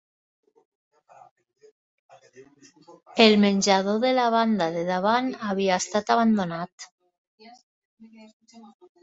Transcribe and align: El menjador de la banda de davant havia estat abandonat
El 3.25 3.37
menjador 3.43 3.99
de 4.07 4.15
la 4.21 4.25
banda 4.37 4.71
de 4.79 4.83
davant 4.89 5.31
havia 5.51 5.79
estat 5.85 6.11
abandonat 6.17 6.91